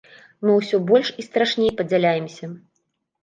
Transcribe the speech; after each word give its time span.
Мы 0.45 0.53
ўсё 0.59 0.77
больш 0.91 1.11
і 1.23 1.27
страшней 1.27 1.71
падзяляемся. 1.81 2.45